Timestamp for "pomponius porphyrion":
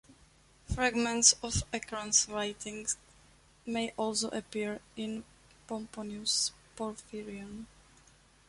5.67-7.67